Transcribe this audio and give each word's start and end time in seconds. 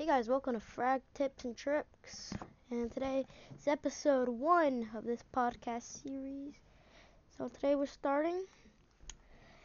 Hey 0.00 0.06
guys, 0.06 0.30
welcome 0.30 0.54
to 0.54 0.60
Frag 0.60 1.02
Tips 1.12 1.44
and 1.44 1.54
Tricks. 1.54 2.32
And 2.70 2.90
today 2.90 3.26
is 3.54 3.68
episode 3.68 4.30
one 4.30 4.88
of 4.96 5.04
this 5.04 5.22
podcast 5.30 6.02
series. 6.02 6.54
So 7.36 7.48
today 7.48 7.74
we're 7.74 7.84
starting. 7.84 8.46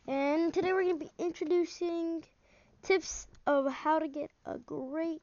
And 0.10 0.54
today 0.54 0.74
we're 0.74 0.84
going 0.84 1.00
to 1.00 1.06
be 1.06 1.24
introducing 1.24 2.26
tips 2.84 3.28
of 3.48 3.72
how 3.72 3.98
to 4.00 4.10
get 4.10 4.30
a 4.46 4.58
great, 4.58 5.22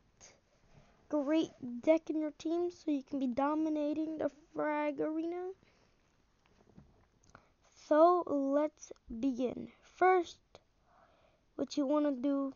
great 1.10 1.50
deck 1.82 2.08
in 2.08 2.18
your 2.18 2.32
team 2.38 2.70
so 2.70 2.90
you 2.90 3.02
can 3.02 3.18
be 3.18 3.26
dominating 3.26 4.16
the 4.16 4.30
Frag 4.56 4.98
arena. 4.98 5.50
So 7.86 8.22
let's 8.26 8.92
begin. 9.20 9.68
First, 9.94 10.38
what 11.56 11.76
you 11.76 11.84
want 11.84 12.06
to 12.06 12.12
do 12.12 12.54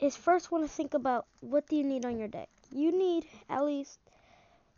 is 0.00 0.16
first 0.16 0.50
want 0.50 0.64
to 0.64 0.70
think 0.70 0.94
about 0.94 1.26
what 1.40 1.66
do 1.68 1.76
you 1.76 1.84
need 1.84 2.04
on 2.04 2.18
your 2.18 2.28
deck. 2.28 2.48
You 2.70 2.96
need 2.96 3.26
at 3.48 3.64
least 3.64 3.98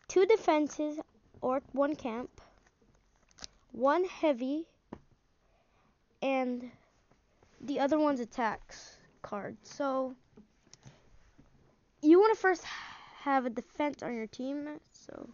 two 0.08 0.26
defenses 0.26 0.98
or 1.40 1.62
one 1.72 1.94
camp, 1.94 2.40
one 3.72 4.04
heavy, 4.04 4.64
and 6.22 6.70
the 7.60 7.80
other 7.80 7.98
one's 7.98 8.20
attacks 8.20 8.96
card. 9.22 9.56
So 9.62 10.14
you 12.02 12.18
want 12.18 12.34
to 12.34 12.40
first 12.40 12.64
have 13.22 13.44
a 13.44 13.50
defense 13.50 14.02
on 14.02 14.14
your 14.14 14.26
team. 14.26 14.66
So 14.92 15.28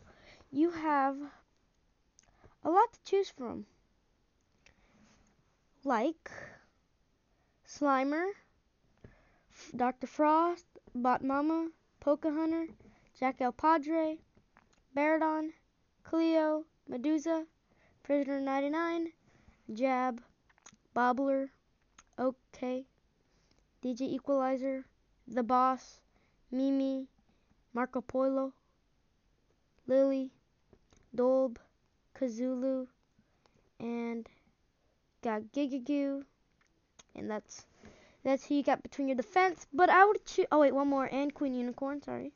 you 0.50 0.70
have 0.70 1.16
a 2.64 2.70
lot 2.70 2.92
to 2.92 2.98
choose 3.04 3.30
from. 3.30 3.66
Like 5.84 6.30
Slimer, 7.68 8.26
Dr. 9.74 10.06
Frost, 10.06 10.66
Bot 10.94 11.22
Mama, 11.24 11.70
Pocahunter, 12.00 12.68
Jack 13.18 13.40
El 13.40 13.52
Padre, 13.52 14.18
Baradon, 14.94 15.52
Cleo, 16.04 16.64
Medusa, 16.88 17.46
Prisoner 18.02 18.40
99, 18.40 19.12
Jab, 19.74 20.22
Bobbler, 20.94 21.48
OK, 22.18 22.84
DJ 23.82 24.02
Equalizer, 24.02 24.84
The 25.26 25.42
Boss, 25.42 26.00
Mimi, 26.50 27.08
Marco 27.74 28.00
Polo, 28.00 28.52
Lily, 29.86 30.30
Dolb, 31.14 31.58
Kazulu, 32.14 32.86
and 33.80 34.28
got 35.22 35.42
Gigagoo, 35.52 36.24
and 37.14 37.30
that's 37.30 37.66
that's 38.26 38.44
who 38.44 38.56
you 38.56 38.64
got 38.64 38.82
between 38.82 39.06
your 39.06 39.16
defense. 39.16 39.68
But 39.72 39.88
I 39.88 40.04
would 40.04 40.24
choose. 40.26 40.46
Oh 40.50 40.58
wait, 40.58 40.74
one 40.74 40.88
more 40.88 41.06
and 41.06 41.32
Queen 41.32 41.54
Unicorn. 41.54 42.02
Sorry. 42.02 42.32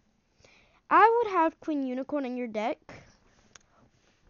I 0.88 1.18
would 1.18 1.32
have 1.32 1.58
Queen 1.58 1.84
Unicorn 1.84 2.24
in 2.24 2.36
your 2.36 2.46
deck, 2.46 2.78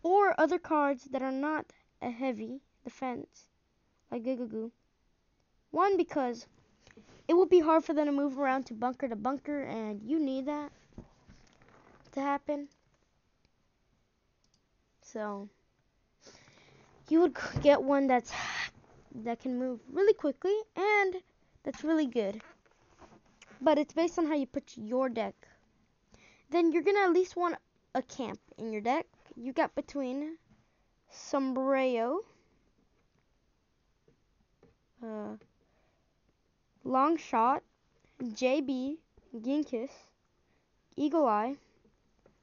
or 0.03 0.35
other 0.41 0.59
cards 0.59 1.05
that 1.13 1.23
are 1.23 1.31
not 1.31 1.67
a 2.01 2.11
heavy 2.11 2.61
defense, 2.83 3.47
like 4.11 4.25
Gigagoo. 4.25 4.71
One 5.71 5.99
because 5.99 6.47
it 7.29 7.35
will 7.35 7.47
be 7.47 7.61
hard 7.61 7.85
for 7.85 7.93
them 7.93 8.07
to 8.07 8.13
move 8.13 8.39
around 8.39 8.65
to 8.67 8.75
bunker 8.75 9.09
to 9.09 9.17
bunker, 9.17 9.63
and 9.63 10.01
you 10.03 10.19
need 10.19 10.47
that 10.47 10.73
to 12.13 12.21
happen. 12.21 12.69
So 15.03 15.49
you 17.09 17.21
would 17.21 17.37
get 17.63 17.83
one 17.83 18.07
that's 18.07 18.33
that 19.25 19.41
can 19.41 19.59
move 19.59 19.81
really 19.93 20.15
quickly 20.15 20.57
and 20.77 21.17
that's 21.63 21.85
really 21.85 22.07
good. 22.07 22.43
But 23.61 23.79
it's 23.79 23.93
based 23.93 24.19
on 24.19 24.27
how 24.27 24.35
you 24.35 24.47
put 24.47 24.73
your 24.77 25.09
deck. 25.09 25.35
Then 26.51 26.73
you're 26.73 26.83
gonna 26.83 27.01
at 27.01 27.13
least 27.13 27.37
want 27.37 27.57
a 27.95 28.03
camp 28.03 28.41
in 28.59 28.73
your 28.73 28.81
deck. 28.81 29.07
You 29.37 29.53
got 29.53 29.75
between 29.75 30.39
Sombrero, 31.11 32.21
uh, 35.03 35.37
Long 36.85 37.17
Shot, 37.17 37.63
JB, 38.23 38.97
Ginkus, 39.37 39.91
Eagle 40.97 41.27
Eye, 41.27 41.57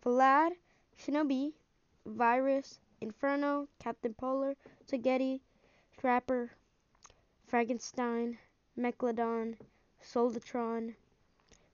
Vlad, 0.04 0.52
Shinobi, 1.00 1.54
Virus, 2.06 2.80
Inferno, 3.02 3.68
Captain 3.80 4.14
Polar, 4.14 4.56
Spaghetti, 4.86 5.42
Trapper, 6.00 6.52
Frankenstein, 7.48 8.38
Megalodon, 8.78 9.58
Soldatron, 10.04 10.94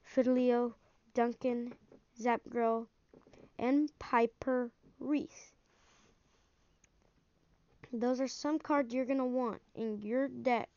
Fidelio, 0.04 0.76
Duncan, 1.14 1.74
Zapgirl, 2.20 2.88
and 3.60 3.92
Piper 4.00 4.72
Reese. 5.00 5.52
Those 7.92 8.22
are 8.22 8.28
some 8.28 8.58
cards 8.58 8.94
you're 8.94 9.06
going 9.06 9.20
to 9.20 9.26
want 9.26 9.62
in 9.76 10.02
your 10.02 10.28
deck 10.28 10.70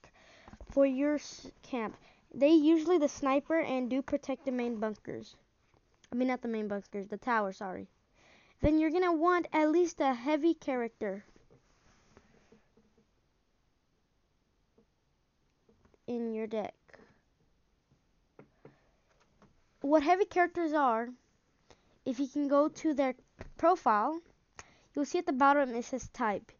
for 0.70 0.84
your 0.84 1.18
camp. 1.62 1.96
They 2.34 2.50
usually 2.50 2.98
the 2.98 3.08
sniper 3.08 3.60
and 3.60 3.88
do 3.88 4.02
protect 4.02 4.44
the 4.44 4.52
main 4.52 4.78
bunkers. 4.78 5.36
I 6.12 6.16
mean 6.16 6.28
not 6.28 6.42
the 6.42 6.48
main 6.48 6.68
bunkers, 6.68 7.08
the 7.08 7.16
tower, 7.16 7.52
sorry. 7.52 7.88
Then 8.60 8.78
you're 8.78 8.90
going 8.90 9.02
to 9.04 9.12
want 9.12 9.46
at 9.52 9.70
least 9.70 10.00
a 10.00 10.12
heavy 10.12 10.54
character. 10.54 11.24
In 16.06 16.32
your 16.32 16.46
deck. 16.46 16.74
What 19.80 20.02
heavy 20.02 20.24
characters 20.24 20.72
are, 20.72 21.08
if 22.04 22.18
you 22.18 22.26
can 22.28 22.48
go 22.48 22.68
to 22.68 22.94
their 22.94 23.14
profile, 23.56 24.20
you'll 24.94 25.04
see 25.04 25.18
at 25.18 25.26
the 25.26 25.32
bottom 25.32 25.74
it 25.74 25.84
says 25.84 26.08
type. 26.08 26.50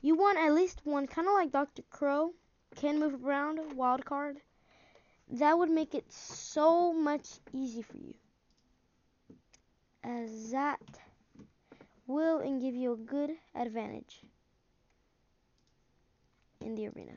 You 0.00 0.16
want 0.16 0.38
at 0.38 0.52
least 0.52 0.80
one, 0.84 1.06
kind 1.06 1.28
of 1.28 1.34
like 1.34 1.52
Dr. 1.52 1.82
Crow, 1.90 2.32
can 2.76 2.98
move 2.98 3.24
around, 3.24 3.76
wild 3.76 4.04
card. 4.04 4.38
That 5.30 5.56
would 5.56 5.70
make 5.70 5.94
it 5.94 6.10
so 6.12 6.92
much 6.92 7.28
easy 7.52 7.82
for 7.82 7.98
you. 7.98 8.14
As 10.02 10.50
that 10.50 10.80
will 12.06 12.38
and 12.38 12.60
give 12.60 12.74
you 12.74 12.92
a 12.92 12.96
good 12.96 13.30
advantage 13.54 14.22
in 16.60 16.74
the 16.74 16.88
arena. 16.88 17.12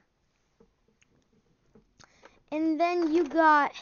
And 2.56 2.80
then 2.80 3.14
you 3.14 3.26
got 3.26 3.74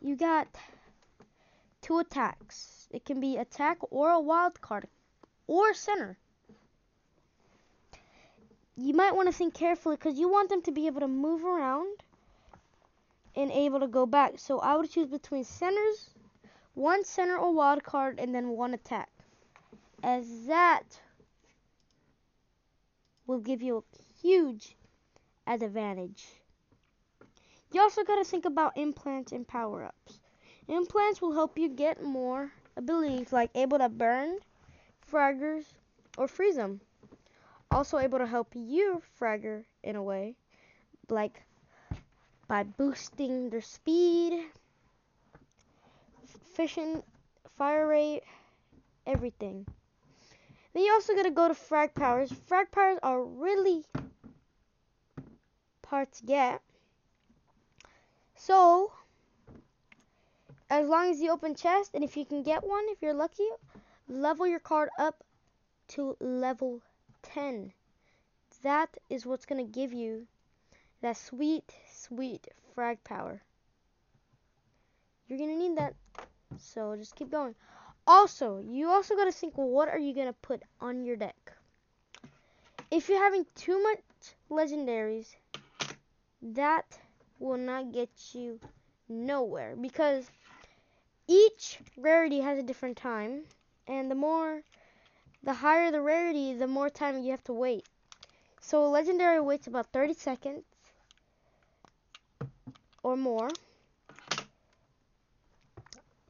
you 0.00 0.14
got 0.14 0.46
two 1.80 1.98
attacks. 1.98 2.86
It 2.92 3.04
can 3.04 3.18
be 3.18 3.38
attack 3.38 3.78
or 3.90 4.10
a 4.10 4.20
wild 4.20 4.60
card 4.60 4.86
or 5.48 5.74
center. 5.74 6.16
You 8.76 8.94
might 8.94 9.16
want 9.16 9.32
to 9.32 9.36
think 9.36 9.52
carefully 9.52 9.96
because 9.96 10.16
you 10.16 10.28
want 10.28 10.48
them 10.48 10.62
to 10.62 10.70
be 10.70 10.86
able 10.86 11.00
to 11.00 11.08
move 11.08 11.44
around 11.44 12.04
and 13.34 13.50
able 13.50 13.80
to 13.80 13.88
go 13.88 14.06
back. 14.06 14.38
So 14.38 14.60
I 14.60 14.76
would 14.76 14.92
choose 14.92 15.08
between 15.08 15.42
centers, 15.42 16.10
one 16.74 17.04
center 17.04 17.36
or 17.36 17.52
wild 17.52 17.82
card, 17.82 18.20
and 18.20 18.32
then 18.32 18.50
one 18.50 18.74
attack. 18.74 19.10
As 20.04 20.46
that 20.46 21.00
will 23.26 23.40
give 23.40 23.60
you 23.60 23.78
a 23.78 23.82
huge 24.22 24.76
advantage. 25.46 26.24
You 27.72 27.80
also 27.80 28.04
got 28.04 28.16
to 28.16 28.24
think 28.24 28.44
about 28.44 28.76
implants 28.76 29.32
and 29.32 29.46
power 29.46 29.84
ups. 29.84 30.20
Implants 30.68 31.20
will 31.20 31.32
help 31.32 31.58
you 31.58 31.68
get 31.68 32.02
more 32.02 32.52
abilities 32.76 33.32
like 33.32 33.50
able 33.54 33.78
to 33.78 33.88
burn 33.88 34.38
fraggers 35.10 35.64
or 36.16 36.28
freeze 36.28 36.56
them. 36.56 36.80
Also 37.70 37.98
able 37.98 38.18
to 38.18 38.26
help 38.26 38.48
you 38.54 39.02
fragger 39.18 39.64
in 39.82 39.96
a 39.96 40.02
way 40.02 40.36
like 41.08 41.42
by 42.48 42.62
boosting 42.62 43.50
their 43.50 43.60
speed, 43.60 44.44
efficient 46.22 47.04
fire 47.56 47.86
rate, 47.86 48.22
everything. 49.06 49.66
Then 50.74 50.84
you 50.84 50.92
also 50.92 51.14
got 51.14 51.24
to 51.24 51.30
go 51.30 51.48
to 51.48 51.54
frag 51.54 51.94
powers. 51.94 52.32
Frag 52.46 52.70
powers 52.70 52.98
are 53.02 53.22
really 53.22 53.84
hard 55.92 56.10
to 56.10 56.24
get. 56.24 56.62
So, 58.34 58.92
as 60.70 60.88
long 60.88 61.10
as 61.10 61.20
you 61.20 61.30
open 61.30 61.54
chest, 61.54 61.90
and 61.92 62.02
if 62.02 62.16
you 62.16 62.24
can 62.24 62.42
get 62.42 62.64
one, 62.64 62.84
if 62.88 63.02
you're 63.02 63.12
lucky, 63.12 63.46
level 64.08 64.46
your 64.46 64.58
card 64.58 64.88
up 64.98 65.22
to 65.88 66.16
level 66.18 66.80
10. 67.24 67.74
That 68.62 68.88
is 69.10 69.26
what's 69.26 69.44
going 69.44 69.62
to 69.62 69.70
give 69.70 69.92
you 69.92 70.26
that 71.02 71.18
sweet, 71.18 71.74
sweet 71.92 72.48
frag 72.74 73.04
power. 73.04 73.42
You're 75.28 75.38
going 75.38 75.50
to 75.50 75.58
need 75.58 75.76
that. 75.76 75.94
So 76.58 76.96
just 76.96 77.16
keep 77.16 77.30
going. 77.30 77.54
Also, 78.06 78.64
you 78.66 78.88
also 78.88 79.14
got 79.14 79.26
to 79.26 79.32
think, 79.32 79.58
what 79.58 79.90
are 79.90 79.98
you 79.98 80.14
going 80.14 80.26
to 80.26 80.40
put 80.40 80.62
on 80.80 81.04
your 81.04 81.16
deck? 81.16 81.52
If 82.90 83.10
you're 83.10 83.22
having 83.22 83.44
too 83.54 83.82
much 83.82 84.00
legendaries, 84.50 85.34
that 86.42 86.98
will 87.38 87.56
not 87.56 87.92
get 87.92 88.10
you 88.34 88.58
nowhere 89.08 89.76
because 89.80 90.28
each 91.28 91.78
rarity 91.96 92.40
has 92.40 92.58
a 92.58 92.62
different 92.62 92.96
time 92.96 93.42
and 93.86 94.10
the 94.10 94.14
more 94.14 94.62
the 95.42 95.52
higher 95.54 95.90
the 95.90 96.00
rarity 96.00 96.52
the 96.54 96.66
more 96.66 96.90
time 96.90 97.22
you 97.22 97.30
have 97.30 97.44
to 97.44 97.52
wait. 97.52 97.84
So 98.60 98.88
legendary 98.90 99.40
waits 99.40 99.66
about 99.66 99.92
30 99.92 100.14
seconds 100.14 100.64
or 103.02 103.16
more. 103.16 103.48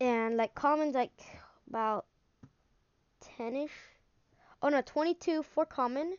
And 0.00 0.36
like 0.36 0.54
commons 0.54 0.94
like 0.94 1.12
about 1.68 2.06
10ish 3.38 3.70
oh 4.62 4.68
no 4.68 4.82
22 4.82 5.42
for 5.42 5.64
common. 5.64 6.16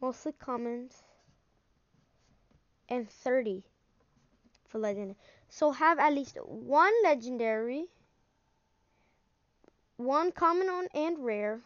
Mostly 0.00 0.32
commons 0.32 1.02
and 2.88 3.08
30 3.08 3.62
for 4.68 4.78
legendary 4.78 5.16
so 5.48 5.72
have 5.72 5.98
at 5.98 6.12
least 6.12 6.36
one 6.44 6.92
legendary 7.02 7.86
one 9.96 10.30
common 10.32 10.68
on 10.68 10.88
and 10.94 11.24
rare 11.24 11.60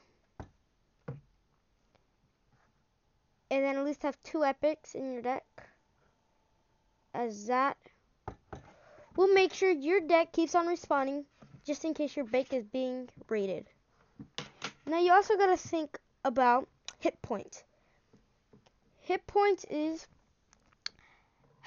and 3.50 3.64
then 3.64 3.76
at 3.76 3.84
least 3.84 4.02
have 4.02 4.16
two 4.22 4.44
epics 4.44 4.94
in 4.94 5.12
your 5.12 5.22
deck 5.22 5.44
as 7.14 7.46
that 7.46 7.76
will 9.16 9.32
make 9.34 9.52
sure 9.52 9.70
your 9.70 10.00
deck 10.00 10.32
keeps 10.32 10.54
on 10.54 10.66
respawning 10.66 11.24
just 11.64 11.84
in 11.84 11.94
case 11.94 12.16
your 12.16 12.24
bake 12.24 12.52
is 12.52 12.64
being 12.64 13.08
raided. 13.28 13.66
Now 14.86 14.98
you 14.98 15.12
also 15.12 15.36
got 15.36 15.46
to 15.46 15.56
think 15.56 15.98
about 16.24 16.69
hit 16.98 17.20
points. 17.22 17.62
Hit 19.00 19.26
points 19.26 19.64
is 19.70 20.06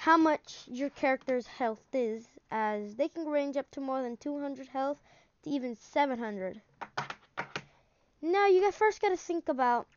how 0.06 0.16
much 0.16 0.62
your 0.68 0.88
character's 0.90 1.48
health 1.48 1.82
is 1.92 2.28
as 2.52 2.94
they 2.94 3.08
can 3.08 3.26
range 3.26 3.56
up 3.56 3.68
to 3.72 3.80
more 3.80 4.04
than 4.04 4.16
200 4.16 4.68
health 4.68 4.98
to 5.42 5.50
even 5.50 5.74
700. 5.74 6.62
Now 8.22 8.46
you 8.46 8.70
first 8.70 9.02
got 9.02 9.08
to 9.08 9.16
think 9.16 9.48
about 9.48 9.88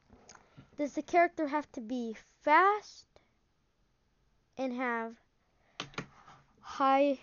does 0.80 0.94
the 0.94 1.04
character 1.04 1.46
have 1.50 1.72
to 1.74 1.82
be 1.82 2.16
fast 2.42 3.06
and 4.58 4.74
have 4.74 5.14
high 6.62 7.20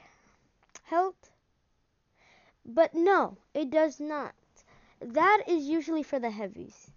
health? 0.84 1.30
But 2.64 2.94
no, 2.94 3.36
it 3.52 3.68
does 3.68 3.98
not. 3.98 4.32
That 5.00 5.42
is 5.48 5.64
usually 5.64 6.04
for 6.04 6.20
the 6.20 6.30
heavies. 6.30 6.92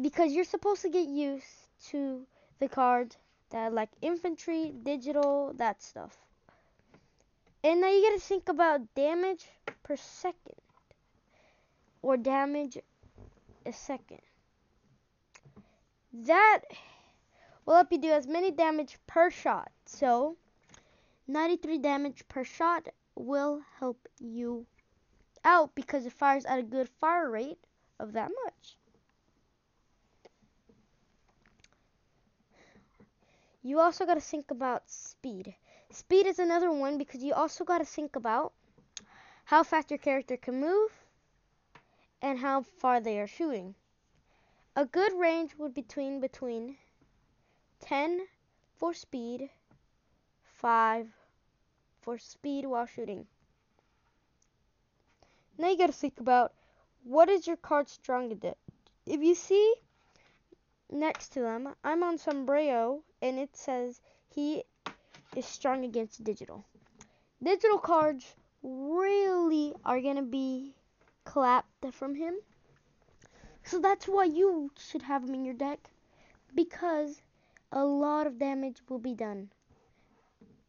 Because 0.00 0.32
you're 0.32 0.42
supposed 0.42 0.82
to 0.82 0.88
get 0.88 1.06
used 1.06 1.46
to 1.90 2.26
the 2.58 2.66
cards 2.66 3.16
that 3.50 3.72
like 3.72 3.90
infantry, 4.02 4.72
digital, 4.82 5.52
that 5.56 5.82
stuff. 5.82 6.16
And 7.64 7.80
now 7.80 7.88
you 7.90 8.02
gotta 8.08 8.20
think 8.20 8.48
about 8.48 8.94
damage 8.94 9.46
per 9.82 9.96
second. 9.96 10.60
Or 12.02 12.16
damage 12.16 12.78
a 13.66 13.72
second. 13.72 14.20
That 16.12 16.60
will 17.66 17.74
help 17.74 17.92
you 17.92 17.98
do 17.98 18.10
as 18.10 18.26
many 18.26 18.50
damage 18.50 18.98
per 19.06 19.30
shot. 19.30 19.70
So 19.84 20.36
93 21.26 21.78
damage 21.78 22.26
per 22.28 22.44
shot 22.44 22.88
will 23.14 23.60
help 23.78 24.08
you 24.18 24.66
out 25.44 25.74
because 25.74 26.06
it 26.06 26.12
fires 26.12 26.44
at 26.46 26.58
a 26.58 26.62
good 26.62 26.88
fire 26.88 27.30
rate 27.30 27.58
of 27.98 28.12
that 28.12 28.30
much. 28.44 28.78
You 33.68 33.80
also 33.80 34.06
got 34.06 34.14
to 34.14 34.20
think 34.22 34.50
about 34.50 34.88
speed. 34.88 35.54
Speed 35.90 36.24
is 36.24 36.38
another 36.38 36.72
one 36.72 36.96
because 36.96 37.22
you 37.22 37.34
also 37.34 37.64
got 37.64 37.80
to 37.80 37.84
think 37.84 38.16
about 38.16 38.54
how 39.44 39.62
fast 39.62 39.90
your 39.90 39.98
character 39.98 40.38
can 40.38 40.58
move 40.58 40.90
and 42.22 42.38
how 42.38 42.62
far 42.62 42.98
they 42.98 43.20
are 43.20 43.26
shooting. 43.26 43.74
A 44.74 44.86
good 44.86 45.12
range 45.12 45.54
would 45.58 45.74
be 45.74 45.82
between 45.82 46.18
between 46.18 46.78
10 47.80 48.26
for 48.78 48.94
speed, 48.94 49.50
5 50.44 51.06
for 52.00 52.16
speed 52.16 52.64
while 52.64 52.86
shooting. 52.86 53.26
Now 55.58 55.68
you 55.68 55.76
gotta 55.76 55.92
think 55.92 56.20
about 56.20 56.54
what 57.04 57.28
is 57.28 57.46
your 57.46 57.58
card 57.58 57.90
strong 57.90 58.32
at. 58.32 58.56
If 59.04 59.20
you 59.20 59.34
see 59.34 59.74
next 60.90 61.34
to 61.34 61.40
them, 61.40 61.74
I'm 61.84 62.02
on 62.02 62.16
Sombrero 62.16 63.02
and 63.20 63.38
it 63.38 63.56
says 63.56 64.00
he 64.28 64.64
is 65.36 65.46
strong 65.46 65.84
against 65.84 66.24
digital. 66.24 66.64
Digital 67.42 67.78
cards 67.78 68.34
really 68.62 69.74
are 69.84 70.00
gonna 70.00 70.22
be 70.22 70.74
clapped 71.24 71.84
from 71.92 72.14
him. 72.14 72.34
So 73.64 73.78
that's 73.78 74.08
why 74.08 74.24
you 74.24 74.70
should 74.78 75.02
have 75.02 75.24
him 75.24 75.34
in 75.34 75.44
your 75.44 75.54
deck 75.54 75.90
because 76.54 77.20
a 77.70 77.84
lot 77.84 78.26
of 78.26 78.38
damage 78.38 78.78
will 78.88 78.98
be 78.98 79.14
done 79.14 79.50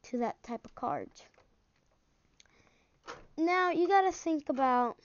to 0.04 0.18
that 0.18 0.42
type 0.44 0.66
of 0.66 0.76
card. 0.76 1.10
Now 3.38 3.72
you 3.72 3.88
gotta 3.88 4.12
think 4.12 4.50
about 4.50 4.98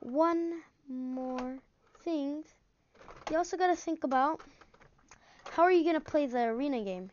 one 0.00 0.62
more 0.88 1.58
thing. 2.04 2.44
You 3.30 3.38
also 3.38 3.56
gotta 3.56 3.74
think 3.74 4.04
about 4.04 4.40
how 5.56 5.62
are 5.62 5.72
you 5.72 5.86
gonna 5.86 5.98
play 5.98 6.26
the 6.26 6.38
arena 6.38 6.84
game, 6.84 7.08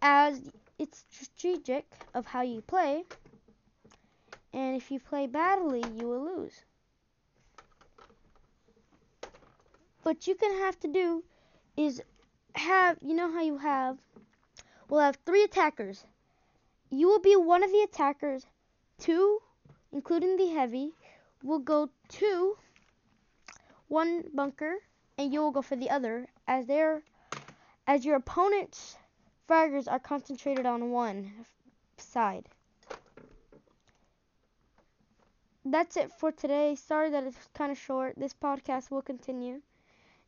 as 0.00 0.40
it's 0.78 1.04
strategic 1.10 1.84
of 2.14 2.24
how 2.24 2.40
you 2.40 2.62
play, 2.62 3.04
and 4.54 4.74
if 4.74 4.90
you 4.90 4.98
play 4.98 5.26
badly, 5.26 5.84
you 5.94 6.08
will 6.08 6.24
lose. 6.24 6.64
What 10.04 10.26
you 10.26 10.34
can 10.34 10.56
have 10.60 10.80
to 10.80 10.88
do 10.88 11.22
is 11.76 12.00
have 12.54 12.96
you 13.02 13.12
know 13.12 13.30
how 13.30 13.42
you 13.42 13.58
have 13.58 13.98
we'll 14.88 15.00
have 15.00 15.18
three 15.26 15.44
attackers. 15.44 16.06
You 16.88 17.08
will 17.08 17.20
be 17.20 17.36
one 17.36 17.62
of 17.62 17.70
the 17.70 17.82
attackers. 17.82 18.46
Two, 19.00 19.40
including 19.92 20.38
the 20.38 20.46
heavy, 20.46 20.92
will 21.42 21.58
go 21.58 21.90
to 22.08 22.56
one 23.88 24.24
bunker, 24.32 24.76
and 25.18 25.30
you 25.30 25.40
will 25.40 25.50
go 25.50 25.60
for 25.60 25.76
the 25.76 25.90
other, 25.90 26.28
as 26.48 26.64
their 26.64 27.02
as 27.86 28.04
your 28.04 28.16
opponent's 28.16 28.96
fraggers 29.48 29.90
are 29.90 29.98
concentrated 29.98 30.66
on 30.66 30.90
one 30.90 31.32
side. 31.96 32.48
That's 35.64 35.96
it 35.96 36.10
for 36.10 36.32
today. 36.32 36.74
Sorry 36.74 37.10
that 37.10 37.24
it's 37.24 37.48
kind 37.54 37.70
of 37.70 37.78
short. 37.78 38.14
This 38.16 38.34
podcast 38.34 38.90
will 38.90 39.02
continue 39.02 39.60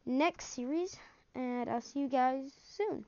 next 0.06 0.46
series, 0.46 0.96
and 1.34 1.68
I'll 1.68 1.80
see 1.80 2.00
you 2.00 2.08
guys 2.08 2.52
soon. 2.62 3.04